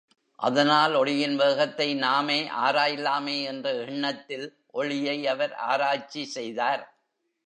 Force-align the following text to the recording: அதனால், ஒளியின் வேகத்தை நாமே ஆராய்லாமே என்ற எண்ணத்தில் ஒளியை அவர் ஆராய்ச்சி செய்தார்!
அதனால், 0.39 0.93
ஒளியின் 0.95 1.35
வேகத்தை 1.35 1.93
நாமே 1.95 2.37
ஆராய்லாமே 2.61 3.43
என்ற 3.43 3.73
எண்ணத்தில் 3.85 4.47
ஒளியை 4.73 5.27
அவர் 5.27 5.53
ஆராய்ச்சி 5.67 6.23
செய்தார்! 6.35 6.83